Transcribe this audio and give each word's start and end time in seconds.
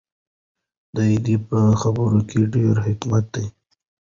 د 0.95 0.97
ده 1.25 1.35
په 1.47 1.59
خبرو 1.81 2.19
کې 2.29 2.39
ډېر 2.55 2.75
حکمت 2.85 3.25
دی. 3.35 3.45